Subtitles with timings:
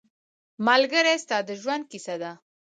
[0.67, 2.31] ملګری ستا د ژوند کیسه ده